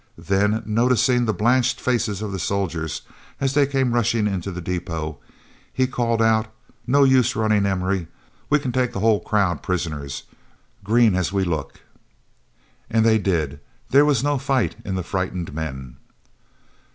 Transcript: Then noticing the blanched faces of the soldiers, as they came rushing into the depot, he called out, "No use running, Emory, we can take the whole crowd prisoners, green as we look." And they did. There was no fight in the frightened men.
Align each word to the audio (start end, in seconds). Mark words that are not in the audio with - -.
Then 0.17 0.63
noticing 0.65 1.25
the 1.25 1.31
blanched 1.31 1.79
faces 1.79 2.23
of 2.23 2.31
the 2.31 2.39
soldiers, 2.39 3.03
as 3.39 3.53
they 3.53 3.67
came 3.67 3.93
rushing 3.93 4.25
into 4.25 4.49
the 4.49 4.59
depot, 4.59 5.19
he 5.71 5.85
called 5.85 6.23
out, 6.23 6.47
"No 6.87 7.03
use 7.03 7.35
running, 7.35 7.67
Emory, 7.67 8.07
we 8.49 8.57
can 8.57 8.71
take 8.71 8.93
the 8.93 8.99
whole 8.99 9.19
crowd 9.19 9.61
prisoners, 9.61 10.23
green 10.83 11.13
as 11.13 11.31
we 11.31 11.43
look." 11.43 11.81
And 12.89 13.05
they 13.05 13.19
did. 13.19 13.59
There 13.91 14.03
was 14.03 14.23
no 14.23 14.39
fight 14.39 14.75
in 14.83 14.95
the 14.95 15.03
frightened 15.03 15.53
men. 15.53 15.97